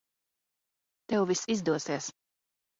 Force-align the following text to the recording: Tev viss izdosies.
Tev 1.13 1.27
viss 1.33 1.45
izdosies. 1.57 2.11